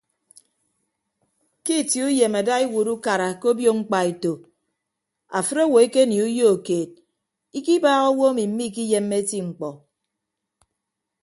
[1.63, 4.33] Ke itie uyem ada iwuot ukara ke obio mkpaeto
[5.37, 6.91] afịt owo ekenie uyo keed
[7.57, 9.69] ikibaaha owo emi miikiyemme eti mkpọ.